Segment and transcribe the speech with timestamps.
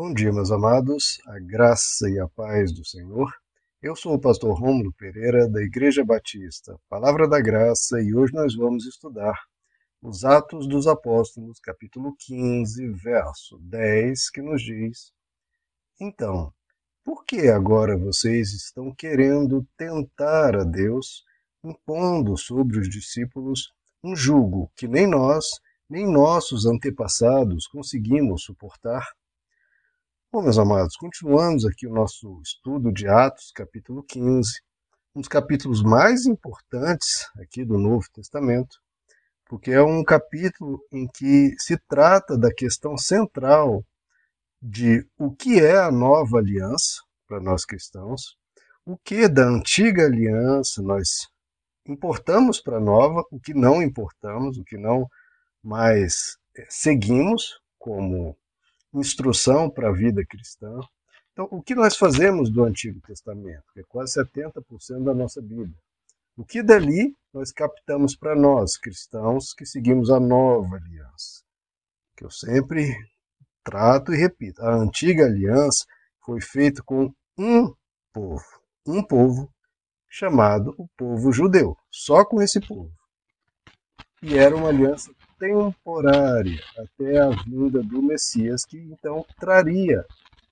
[0.00, 3.34] Bom dia, meus amados, a graça e a paz do Senhor.
[3.82, 8.54] Eu sou o pastor Rômulo Pereira, da Igreja Batista, Palavra da Graça, e hoje nós
[8.54, 9.34] vamos estudar
[10.00, 15.10] os Atos dos Apóstolos, capítulo 15, verso 10, que nos diz:
[16.00, 16.54] Então,
[17.04, 21.24] por que agora vocês estão querendo tentar a Deus,
[21.64, 23.72] impondo sobre os discípulos
[24.04, 25.44] um jugo que nem nós,
[25.90, 29.04] nem nossos antepassados conseguimos suportar?
[30.30, 34.60] Bom, meus amados, continuamos aqui o nosso estudo de Atos, capítulo 15,
[35.14, 38.76] um dos capítulos mais importantes aqui do Novo Testamento,
[39.46, 43.82] porque é um capítulo em que se trata da questão central
[44.60, 48.36] de o que é a nova aliança para nós cristãos,
[48.84, 51.26] o que da antiga aliança nós
[51.86, 55.08] importamos para a nova, o que não importamos, o que não
[55.62, 58.36] mais eh, seguimos como
[58.94, 60.80] instrução para a vida cristã.
[61.32, 63.64] Então, o que nós fazemos do Antigo Testamento?
[63.72, 65.76] Que é quase 70% da nossa Bíblia.
[66.36, 71.42] O que dali nós captamos para nós, cristãos, que seguimos a nova aliança?
[72.16, 72.96] Que eu sempre
[73.62, 74.62] trato e repito.
[74.62, 75.84] A antiga aliança
[76.24, 77.72] foi feita com um
[78.12, 78.44] povo.
[78.86, 79.52] Um povo
[80.08, 81.76] chamado o povo judeu.
[81.90, 82.92] Só com esse povo.
[84.22, 90.04] E era uma aliança temporária até a vinda do Messias, que então traria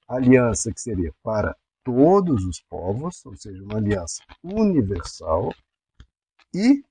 [0.09, 5.55] aliança que seria para todos os povos, ou seja, uma aliança universal,
[6.55, 6.83] e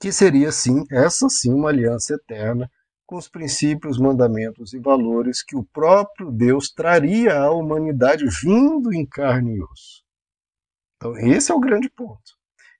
[0.00, 2.70] que seria sim, essa sim, uma aliança eterna
[3.06, 9.06] com os princípios, mandamentos e valores que o próprio Deus traria à humanidade vindo em
[9.06, 10.02] carne e osso.
[10.96, 12.36] Então, esse é o grande ponto.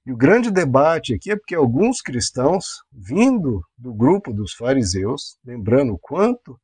[0.07, 5.95] E o grande debate aqui é porque alguns cristãos, vindo do grupo dos fariseus, lembrando
[5.95, 6.57] o quanto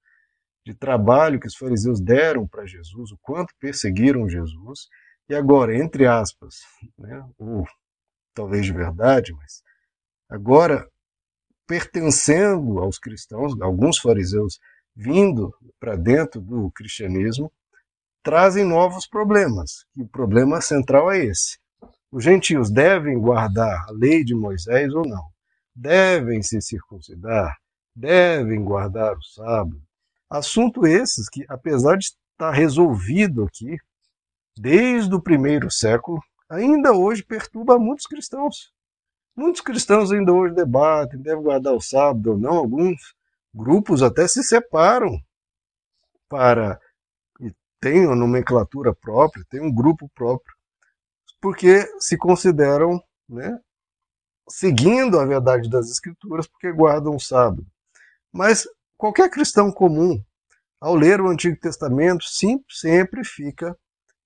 [0.64, 4.86] de trabalho que os fariseus deram para Jesus, o quanto perseguiram Jesus,
[5.28, 6.60] e agora, entre aspas,
[6.96, 7.66] né, ou
[8.32, 9.60] talvez de verdade, mas
[10.30, 10.88] agora
[11.66, 14.60] pertencendo aos cristãos, alguns fariseus
[14.94, 17.52] vindo para dentro do cristianismo,
[18.22, 19.84] trazem novos problemas.
[19.96, 21.61] E o problema central é esse
[22.12, 25.24] os gentios devem guardar a lei de Moisés ou não?
[25.74, 27.56] Devem se circuncidar?
[27.96, 29.82] Devem guardar o sábado?
[30.28, 33.78] Assunto esses que, apesar de estar resolvido aqui,
[34.54, 36.20] desde o primeiro século,
[36.50, 38.70] ainda hoje perturba muitos cristãos.
[39.34, 42.58] Muitos cristãos ainda hoje debatem, devem guardar o sábado ou não.
[42.58, 43.14] Alguns
[43.54, 45.18] grupos até se separam
[46.28, 46.78] para
[47.40, 50.54] e tem uma nomenclatura própria, tem um grupo próprio
[51.42, 53.60] porque se consideram né,
[54.48, 57.66] seguindo a verdade das Escrituras, porque guardam o sábado.
[58.32, 58.66] Mas
[58.96, 60.22] qualquer cristão comum,
[60.80, 63.76] ao ler o Antigo Testamento, sim, sempre fica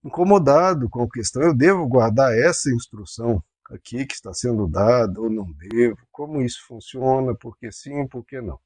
[0.05, 5.31] incomodado com a questão: eu devo guardar essa instrução aqui que está sendo dada ou
[5.31, 5.97] não devo?
[6.13, 7.35] Como isso funciona?
[7.35, 8.61] Por que sim, por que não?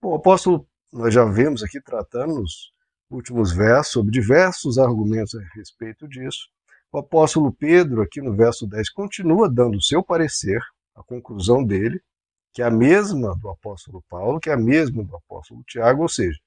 [0.00, 2.72] Bom, o apóstolo, nós já vemos aqui tratando nos
[3.08, 6.48] últimos versos sobre diversos argumentos a respeito disso.
[6.92, 10.60] O apóstolo Pedro, aqui no verso 10, continua dando o seu parecer,
[10.94, 11.98] a conclusão dele,
[12.52, 16.08] que é a mesma do apóstolo Paulo, que é a mesma do apóstolo Tiago, ou
[16.08, 16.38] seja,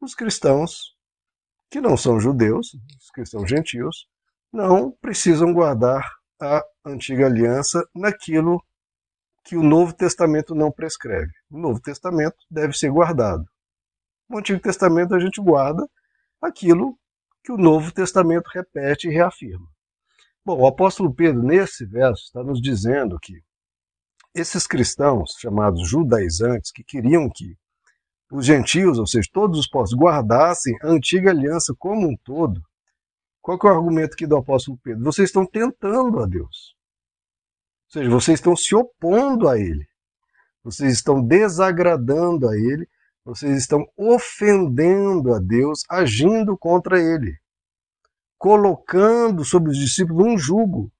[0.00, 0.96] os cristãos
[1.70, 4.08] que não são judeus, os cristãos gentios,
[4.52, 6.04] não precisam guardar
[6.40, 8.60] a antiga aliança naquilo
[9.44, 11.32] que o Novo Testamento não prescreve.
[11.48, 13.44] O Novo Testamento deve ser guardado.
[14.28, 15.88] No Antigo Testamento a gente guarda
[16.42, 16.98] aquilo
[17.44, 19.73] que o Novo Testamento repete e reafirma.
[20.46, 23.42] Bom, o apóstolo Pedro, nesse verso, está nos dizendo que
[24.34, 27.56] esses cristãos, chamados judaizantes, que queriam que
[28.30, 32.60] os gentios, ou seja, todos os povos, guardassem a antiga aliança como um todo,
[33.40, 35.04] qual é o argumento aqui do apóstolo Pedro?
[35.04, 36.74] Vocês estão tentando a Deus.
[37.86, 39.86] Ou seja, vocês estão se opondo a Ele.
[40.62, 42.86] Vocês estão desagradando a Ele.
[43.24, 47.38] Vocês estão ofendendo a Deus, agindo contra Ele
[48.38, 50.92] colocando sobre os discípulos um jugo.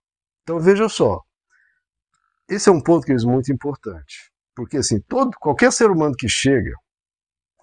[0.43, 1.21] Então veja só,
[2.49, 6.29] esse é um ponto que é muito importante, porque assim todo qualquer ser humano que
[6.29, 6.73] chega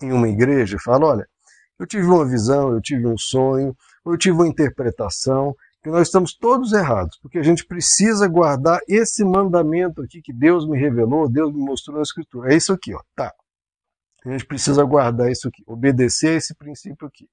[0.02, 1.28] em uma igreja e fala, olha,
[1.80, 3.76] eu tive uma visão, eu tive um sonho,
[4.06, 9.24] eu tive uma interpretação, que nós estamos todos errados, porque a gente precisa guardar esse
[9.24, 12.54] mandamento aqui que Deus me revelou, Deus me mostrou na Escritura.
[12.54, 13.34] É isso aqui, ó, tá.
[14.24, 17.28] A gente precisa guardar isso aqui, obedecer a esse princípio aqui,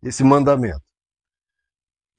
[0.00, 0.82] esse mandamento.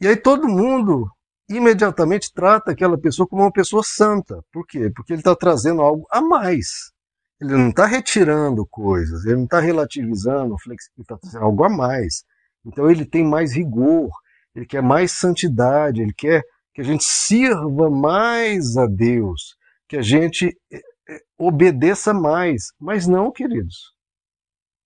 [0.02, 1.08] E aí todo mundo
[1.48, 4.44] imediatamente trata aquela pessoa como uma pessoa santa.
[4.52, 4.90] Por quê?
[4.90, 6.92] Porque ele está trazendo algo a mais.
[7.40, 12.24] Ele não está retirando coisas, ele não está relativizando, ele está trazendo algo a mais.
[12.66, 14.10] Então ele tem mais rigor,
[14.56, 16.44] ele quer mais santidade, ele quer
[16.74, 19.56] que a gente sirva mais a Deus,
[19.88, 22.72] que a gente eh, eh, obedeça mais.
[22.80, 23.94] Mas não, queridos.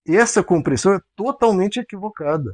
[0.05, 2.53] Essa compreensão é totalmente equivocada.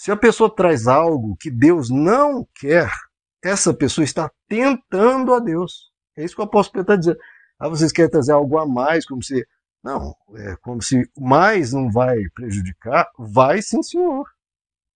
[0.00, 2.90] Se a pessoa traz algo que Deus não quer,
[3.44, 5.90] essa pessoa está tentando a Deus.
[6.16, 7.18] É isso que o apóstolo Pedro está dizendo.
[7.58, 9.46] Ah, vocês querem trazer algo a mais, como se.
[9.84, 13.10] Não, é como se mais não vai prejudicar.
[13.18, 14.24] Vai sim, senhor.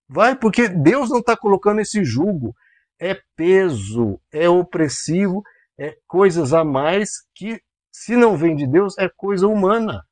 [0.09, 2.55] Vai, porque Deus não está colocando esse jugo.
[2.99, 5.43] É peso, é opressivo,
[5.77, 7.61] é coisas a mais que,
[7.91, 10.03] se não vem de Deus, é coisa humana.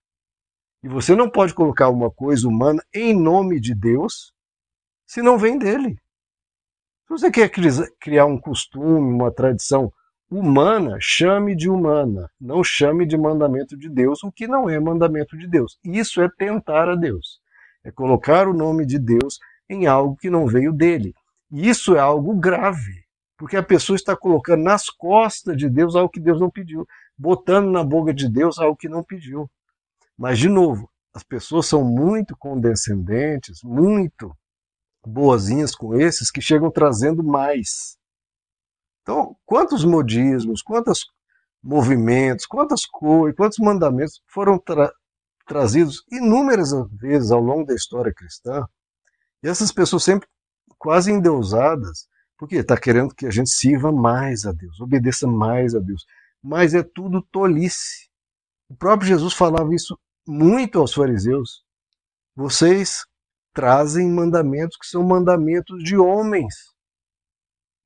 [0.83, 4.31] E você não pode colocar uma coisa humana em nome de Deus
[5.13, 5.95] se não vem dele.
[7.05, 7.47] Se você quer
[7.99, 9.93] criar um costume, uma tradição
[10.27, 15.37] humana, chame de humana, não chame de mandamento de Deus, o que não é mandamento
[15.37, 15.77] de Deus.
[15.83, 17.39] Isso é tentar a Deus.
[17.83, 19.37] É colocar o nome de Deus
[19.69, 21.13] em algo que não veio dele.
[21.51, 23.05] E isso é algo grave,
[23.37, 27.69] porque a pessoa está colocando nas costas de Deus algo que Deus não pediu, botando
[27.69, 29.47] na boca de Deus algo que não pediu.
[30.17, 34.35] Mas, de novo, as pessoas são muito condescendentes, muito
[35.05, 37.97] boazinhas com esses que chegam trazendo mais.
[39.01, 41.05] Então, quantos modismos, quantos
[41.61, 44.91] movimentos, quantas coisas, quantos mandamentos foram tra
[45.45, 48.65] trazidos inúmeras vezes ao longo da história cristã,
[49.43, 50.27] e essas pessoas sempre
[50.77, 52.07] quase endeusadas,
[52.37, 56.05] porque está querendo que a gente sirva mais a Deus, obedeça mais a Deus.
[56.41, 58.09] Mas é tudo tolice.
[58.69, 61.63] O próprio Jesus falava isso muito aos fariseus.
[62.35, 63.05] Vocês
[63.53, 66.55] trazem mandamentos que são mandamentos de homens.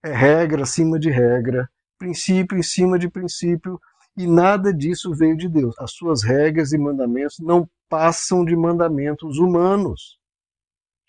[0.04, 3.80] É regra acima de regra, princípio em cima de princípio,
[4.16, 5.76] e nada disso veio de Deus.
[5.80, 10.18] As suas regras e mandamentos não passam de mandamentos humanos.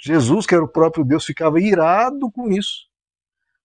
[0.01, 2.87] Jesus, que era o próprio Deus, ficava irado com isso.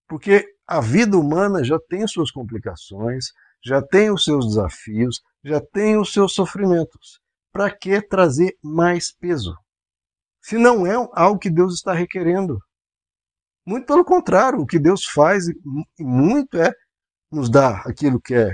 [0.07, 3.27] Porque a vida humana já tem suas complicações,
[3.63, 7.19] já tem os seus desafios, já tem os seus sofrimentos.
[7.51, 9.55] Para que trazer mais peso?
[10.43, 12.59] Se não é algo que Deus está requerendo.
[13.65, 15.45] Muito pelo contrário, o que Deus faz
[15.97, 16.73] muito é
[17.31, 18.51] nos dar aquilo que é.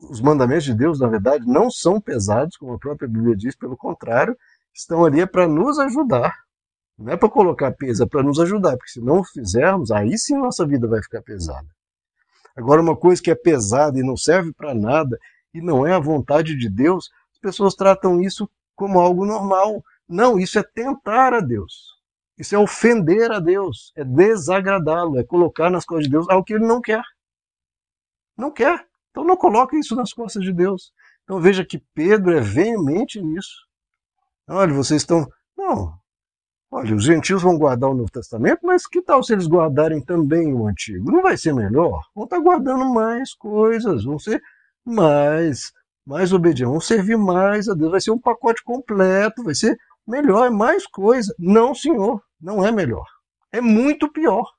[0.00, 3.76] Os mandamentos de Deus, na verdade, não são pesados, como a própria Bíblia diz, pelo
[3.76, 4.34] contrário,
[4.74, 6.34] estão ali para nos ajudar.
[6.96, 10.36] Não é para colocar peso, é para nos ajudar, porque se não fizermos, aí sim
[10.36, 11.68] nossa vida vai ficar pesada.
[12.56, 15.18] Agora, uma coisa que é pesada e não serve para nada,
[15.52, 19.82] e não é a vontade de Deus, as pessoas tratam isso como algo normal.
[20.08, 21.98] Não, isso é tentar a Deus.
[22.38, 26.54] Isso é ofender a Deus, é desagradá-lo, é colocar nas coisas de Deus algo que
[26.54, 27.02] ele não quer.
[28.36, 28.86] Não quer.
[29.10, 30.92] Então não coloque isso nas costas de Deus.
[31.24, 33.66] Então veja que Pedro é veemente nisso.
[34.48, 35.26] Olha, vocês estão.
[35.56, 35.98] Não.
[36.70, 40.54] Olha, os gentios vão guardar o Novo Testamento, mas que tal se eles guardarem também
[40.54, 41.10] o Antigo?
[41.10, 42.02] Não vai ser melhor?
[42.14, 44.40] Vão estar guardando mais coisas, vão ser
[44.84, 45.72] mais
[46.06, 49.76] mais obediente, vão servir mais a Deus, vai ser um pacote completo, vai ser
[50.08, 51.34] melhor, é mais coisa.
[51.38, 53.06] Não, senhor, não é melhor.
[53.52, 54.50] É muito pior.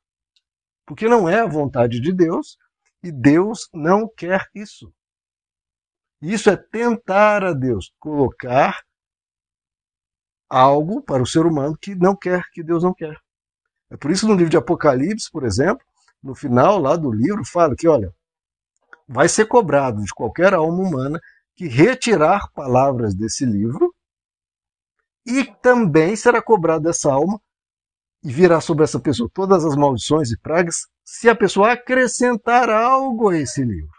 [0.85, 2.57] Porque não é a vontade de Deus
[3.03, 4.93] e Deus não quer isso.
[6.21, 8.81] Isso é tentar a Deus, colocar
[10.49, 13.17] algo para o ser humano que não quer, que Deus não quer.
[13.89, 15.85] É por isso no livro de Apocalipse, por exemplo,
[16.21, 18.13] no final lá do livro, fala que, olha,
[19.07, 21.19] vai ser cobrado de qualquer alma humana
[21.55, 23.93] que retirar palavras desse livro
[25.25, 27.39] e também será cobrado dessa alma
[28.23, 33.29] e virá sobre essa pessoa todas as maldições e pragas se a pessoa acrescentar algo
[33.29, 33.93] a esse livro.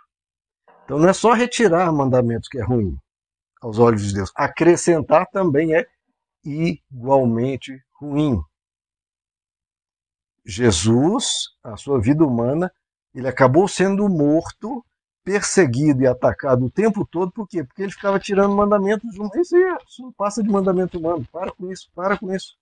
[0.84, 2.96] Então não é só retirar mandamentos que é ruim
[3.60, 5.86] aos olhos de Deus, acrescentar também é
[6.44, 8.40] igualmente ruim.
[10.44, 12.72] Jesus, a sua vida humana,
[13.14, 14.84] ele acabou sendo morto
[15.24, 17.64] perseguido e atacado o tempo todo, por quê?
[17.64, 19.40] Porque ele ficava tirando mandamentos de.
[19.40, 22.56] Isso, isso não passa de mandamento humano, para com isso, para com isso.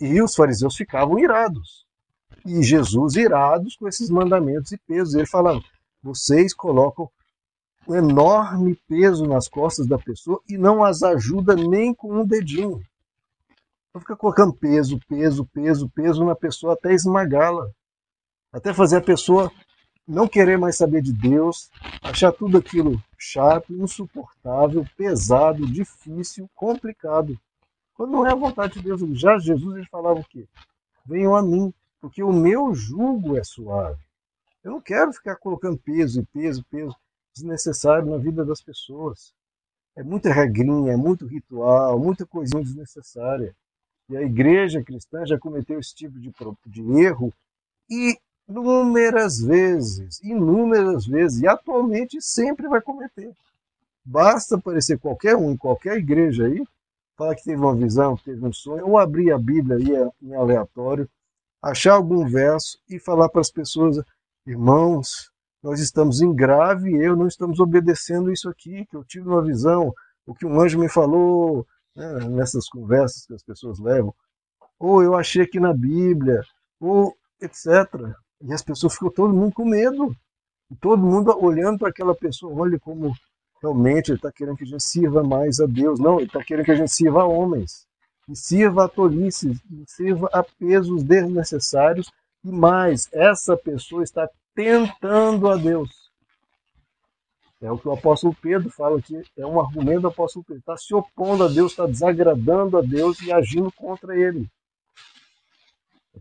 [0.00, 1.84] E os fariseus ficavam irados.
[2.46, 5.14] E Jesus irados com esses mandamentos e pesos.
[5.14, 5.60] Ele falava:
[6.02, 7.10] vocês colocam
[7.86, 12.80] um enorme peso nas costas da pessoa e não as ajuda nem com um dedinho.
[13.88, 17.68] Então fica colocando peso, peso, peso, peso na pessoa até esmagá-la.
[18.52, 19.50] Até fazer a pessoa
[20.10, 21.70] não querer mais saber de Deus,
[22.02, 27.38] achar tudo aquilo chato, insuportável, pesado, difícil, complicado.
[27.94, 30.48] Quando não é a vontade de Deus, já Jesus ele falava o quê?
[31.06, 34.00] Venham a mim, porque o meu jugo é suave.
[34.64, 36.96] Eu não quero ficar colocando peso e peso, peso
[37.32, 39.32] desnecessário na vida das pessoas.
[39.94, 43.54] É muita regrinha, é muito ritual, muita coisinha desnecessária.
[44.08, 46.32] E a igreja cristã já cometeu esse tipo de,
[46.66, 47.32] de erro
[48.50, 53.32] inúmeras vezes, inúmeras vezes, e atualmente sempre vai cometer.
[54.04, 56.62] Basta aparecer qualquer um em qualquer igreja aí,
[57.16, 60.34] falar que teve uma visão, que teve um sonho, ou abrir a Bíblia aí em
[60.34, 61.08] aleatório,
[61.62, 63.98] achar algum verso e falar para as pessoas,
[64.46, 65.30] irmãos,
[65.62, 69.92] nós estamos em grave erro, não estamos obedecendo isso aqui, que eu tive uma visão,
[70.26, 74.14] o que um anjo me falou, né, nessas conversas que as pessoas levam,
[74.78, 76.40] ou eu achei aqui na Bíblia,
[76.80, 77.86] ou etc.
[78.42, 80.16] E as pessoas ficam todo mundo com medo.
[80.70, 83.12] E todo mundo olhando para aquela pessoa, olha como
[83.60, 85.98] realmente ele está querendo que a gente sirva mais a Deus.
[86.00, 87.86] Não, ele está querendo que a gente sirva a homens.
[88.28, 92.10] E sirva a tolices, e sirva a pesos desnecessários.
[92.44, 96.10] E mais, essa pessoa está tentando a Deus.
[97.60, 100.60] É o que o apóstolo Pedro fala aqui, é um argumento do apóstolo Pedro.
[100.60, 104.48] Está se opondo a Deus, está desagradando a Deus e agindo contra ele.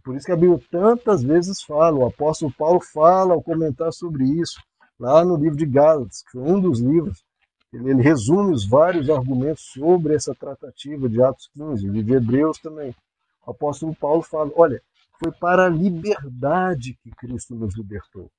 [0.03, 4.23] Por isso que a Bíblia tantas vezes fala, o apóstolo Paulo fala ao comentar sobre
[4.23, 4.61] isso,
[4.99, 7.23] lá no livro de Gálatas, que foi um dos livros,
[7.71, 12.57] ele, ele resume os vários argumentos sobre essa tratativa de Atos 15, e de Hebreus
[12.59, 12.95] também.
[13.45, 14.81] O apóstolo Paulo fala, olha,
[15.21, 18.29] foi para a liberdade que Cristo nos libertou.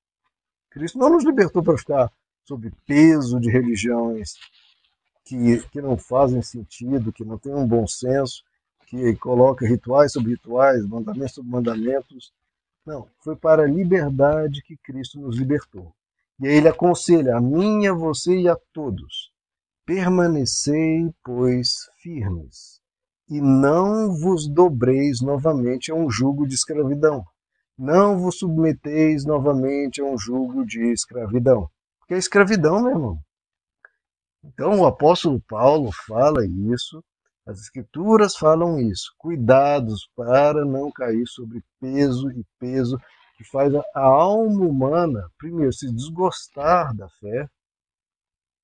[0.71, 2.11] Cristo não nos libertou para ficar
[2.45, 4.35] sob peso de religiões
[5.25, 8.43] que, que não fazem sentido, que não têm um bom senso,
[8.91, 12.33] que coloca rituais sobre rituais, mandamentos sobre mandamentos.
[12.85, 15.95] Não, foi para a liberdade que Cristo nos libertou.
[16.41, 19.31] E aí ele aconselha a mim, a você e a todos:
[19.87, 22.81] permanecei, pois, firmes,
[23.29, 27.25] e não vos dobreis novamente a um jugo de escravidão.
[27.79, 31.71] Não vos submeteis novamente a um jugo de escravidão.
[32.01, 33.19] Porque é escravidão, meu irmão.
[34.43, 37.03] Então o apóstolo Paulo fala isso
[37.51, 39.13] as escrituras falam isso.
[39.19, 42.97] Cuidados para não cair sobre peso e peso
[43.37, 47.49] que faz a alma humana, primeiro, se desgostar da fé,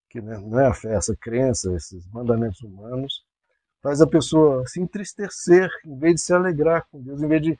[0.08, 3.24] que não é a fé, essa crença, esses mandamentos humanos,
[3.82, 7.58] faz a pessoa se entristecer, em vez de se alegrar com Deus, em vez de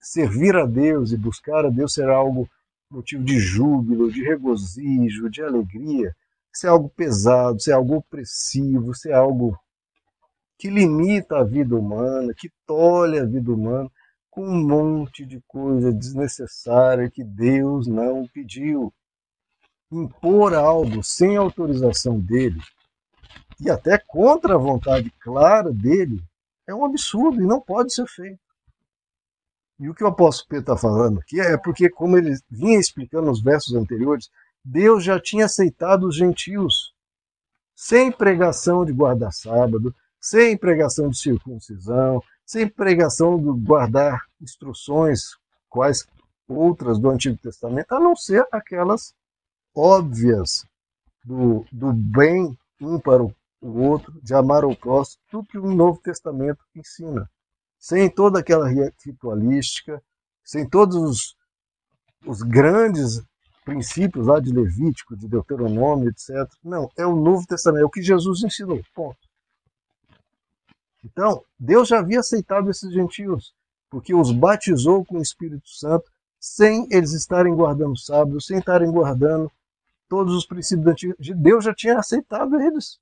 [0.00, 2.48] servir a Deus e buscar a Deus ser algo
[2.90, 6.14] motivo de júbilo, de regozijo, de alegria,
[6.52, 9.58] se é algo pesado, se é algo opressivo, se é algo
[10.62, 13.90] que limita a vida humana, que tolhe a vida humana
[14.30, 18.94] com um monte de coisa desnecessária que Deus não pediu.
[19.90, 22.60] Impor algo sem autorização dele
[23.58, 26.22] e até contra a vontade clara dele
[26.68, 28.38] é um absurdo e não pode ser feito.
[29.80, 33.26] E o que o apóstolo Pedro está falando aqui é porque, como ele vinha explicando
[33.26, 34.30] nos versos anteriores,
[34.64, 36.94] Deus já tinha aceitado os gentios,
[37.74, 39.92] sem pregação de guarda-sábado,
[40.22, 45.36] sem pregação de circuncisão, sem pregação de guardar instruções,
[45.68, 46.06] quais
[46.46, 49.12] outras do Antigo Testamento, a não ser aquelas
[49.74, 50.64] óbvias
[51.24, 56.00] do, do bem um para o outro, de amar ao próximo, tudo que o Novo
[56.00, 57.28] Testamento ensina.
[57.78, 58.68] Sem toda aquela
[59.04, 60.02] ritualística,
[60.44, 61.36] sem todos os,
[62.26, 63.22] os grandes
[63.64, 66.30] princípios lá de Levítico, de Deuteronômio, etc.
[66.62, 68.80] Não, é o Novo Testamento, é o que Jesus ensinou.
[68.94, 69.31] Ponto.
[71.04, 73.52] Então, Deus já havia aceitado esses gentios,
[73.90, 78.90] porque os batizou com o Espírito Santo, sem eles estarem guardando o sábado, sem estarem
[78.90, 79.50] guardando
[80.08, 81.16] todos os princípios antigos.
[81.36, 82.98] Deus já tinha aceitado eles,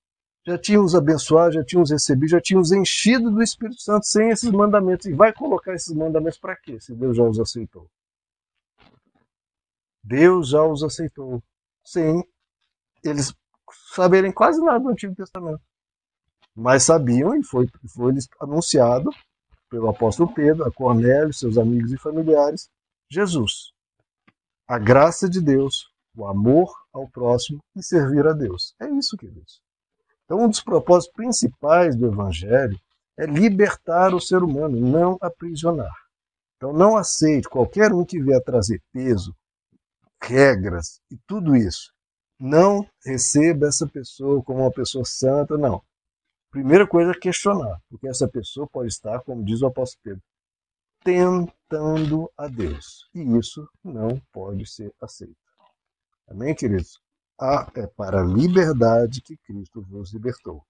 [0.46, 4.06] já tinha os abençoado, já tinha os recebido, já tinha os enchido do Espírito Santo
[4.06, 5.06] sem esses mandamentos.
[5.06, 7.86] E vai colocar esses mandamentos para quê, se Deus já os aceitou?
[10.02, 11.42] Deus já os aceitou,
[11.84, 12.24] sem
[13.04, 13.34] eles
[13.94, 15.60] saberem quase nada do Antigo Testamento
[16.54, 19.10] mas sabiam e foi, foi anunciado
[19.70, 22.68] pelo apóstolo Pedro, a Cornélio, seus amigos e familiares,
[23.08, 23.72] Jesus.
[24.66, 28.74] A graça de Deus, o amor ao próximo e servir a Deus.
[28.80, 29.60] É isso, queridos.
[30.24, 32.78] Então, um dos propósitos principais do Evangelho
[33.18, 35.94] é libertar o ser humano, não aprisionar.
[36.56, 39.34] Então, não aceite qualquer um que vier trazer peso,
[40.22, 41.92] regras e tudo isso.
[42.38, 45.82] Não receba essa pessoa como uma pessoa santa, não.
[46.50, 50.22] Primeira coisa é questionar, porque essa pessoa pode estar, como diz o apóstolo Pedro,
[51.04, 53.08] tentando a Deus.
[53.14, 55.36] E isso não pode ser aceito.
[56.28, 57.00] Amém, queridos?
[57.40, 60.64] Ah, é para a liberdade que Cristo vos libertou.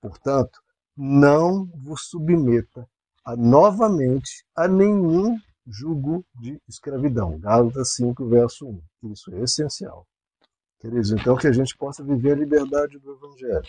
[0.00, 0.60] Portanto,
[0.96, 2.88] não vos submeta
[3.22, 7.38] a, novamente a nenhum jugo de escravidão.
[7.38, 8.66] Gálatas 5, verso
[9.02, 9.12] 1.
[9.12, 10.06] Isso é essencial.
[10.80, 13.68] Queridos, então que a gente possa viver a liberdade do Evangelho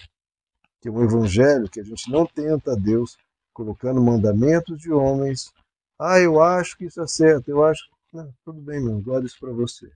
[0.81, 3.17] que é um evangelho que a gente não tenta a Deus
[3.53, 5.53] colocando mandamentos de homens.
[6.00, 7.83] Ah, eu acho que isso é certo, eu acho.
[8.13, 9.91] Não, tudo bem, meu, guarda isso para você.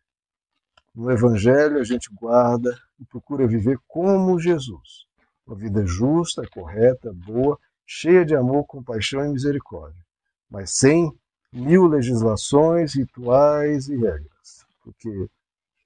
[0.93, 5.07] No Evangelho, a gente guarda e procura viver como Jesus.
[5.45, 10.05] Uma vida justa, correta, boa, cheia de amor, compaixão e misericórdia,
[10.49, 11.11] mas sem
[11.51, 14.65] mil legislações, rituais e regras.
[14.83, 15.27] Porque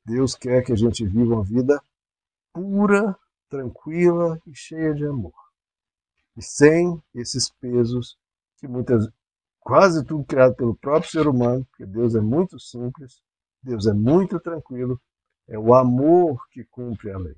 [0.06, 1.82] Deus quer que a gente viva uma vida
[2.52, 3.18] pura,
[3.50, 5.34] tranquila e cheia de amor.
[6.36, 8.18] E sem esses pesos
[8.58, 9.08] que muitas
[9.60, 13.22] quase tudo criado pelo próprio ser humano, porque Deus é muito simples,
[13.62, 14.98] Deus é muito tranquilo,
[15.48, 17.36] é o amor que cumpre a lei.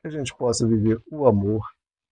[0.00, 1.62] Que a gente possa viver o amor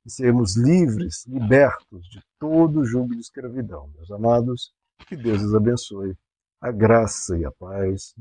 [0.05, 3.89] e sermos livres, libertos de todo jugo de escravidão.
[3.95, 4.75] Meus amados,
[5.07, 6.17] que Deus os abençoe.
[6.61, 8.13] A graça e a paz